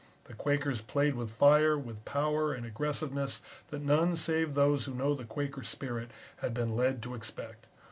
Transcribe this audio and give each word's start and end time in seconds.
The 0.23 0.33
Quakers 0.33 0.81
played 0.81 1.13
with 1.13 1.29
fire, 1.29 1.77
with 1.77 2.03
power 2.05 2.53
and 2.53 2.65
aggressiveness 2.65 3.39
that 3.67 3.83
none 3.83 4.15
save 4.15 4.55
those 4.55 4.85
who 4.85 4.95
know 4.95 5.13
the 5.13 5.25
Quaker 5.25 5.61
spirit 5.61 6.09
had 6.37 6.55
been 6.55 6.75
led 6.75 7.03
to 7.03 7.13
expect. 7.13 7.67